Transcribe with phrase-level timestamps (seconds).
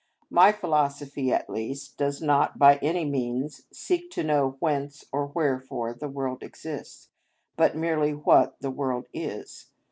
[0.31, 5.93] My philosophy, at least, does not by any means seek to know whence or wherefore
[5.93, 7.09] the world exists,
[7.55, 9.67] but merely what the world is.